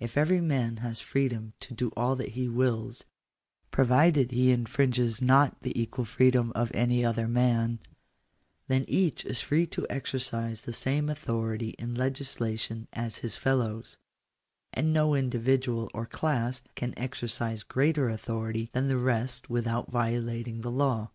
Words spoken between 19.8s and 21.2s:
violating the law.